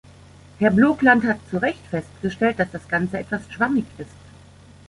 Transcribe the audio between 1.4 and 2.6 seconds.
zu Recht festgestellt,